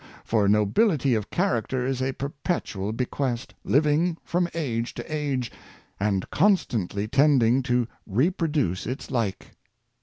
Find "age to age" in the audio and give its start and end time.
4.55-5.51